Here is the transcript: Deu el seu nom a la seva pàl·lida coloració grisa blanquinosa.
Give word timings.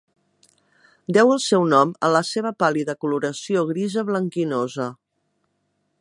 Deu 1.17 1.33
el 1.33 1.41
seu 1.47 1.67
nom 1.73 1.91
a 2.07 2.09
la 2.15 2.23
seva 2.31 2.53
pàl·lida 2.63 2.97
coloració 3.05 3.65
grisa 3.73 4.07
blanquinosa. 4.11 4.89